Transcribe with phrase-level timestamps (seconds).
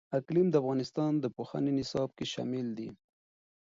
[0.17, 2.89] اقلیم د افغانستان د پوهنې نصاب کې شامل دي.